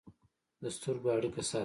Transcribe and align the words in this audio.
د 0.61 0.63
سترګو 0.75 1.07
اړیکه 1.15 1.41
ساتل 1.49 1.59